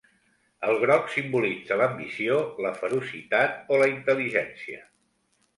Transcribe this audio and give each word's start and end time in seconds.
El 0.69 0.79
groc 0.83 1.11
simbolitza 1.15 1.75
l"ambició, 1.77 2.39
la 2.67 2.71
ferocitat 2.81 3.71
o 3.77 3.81
la 3.83 3.91
intel·ligència. 3.95 4.83